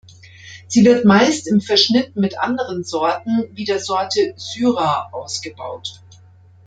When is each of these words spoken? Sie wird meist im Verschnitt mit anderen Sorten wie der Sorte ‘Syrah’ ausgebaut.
Sie 0.67 0.83
wird 0.83 1.05
meist 1.05 1.47
im 1.47 1.61
Verschnitt 1.61 2.15
mit 2.15 2.39
anderen 2.39 2.83
Sorten 2.83 3.45
wie 3.51 3.65
der 3.65 3.77
Sorte 3.79 4.33
‘Syrah’ 4.35 5.09
ausgebaut. 5.13 6.01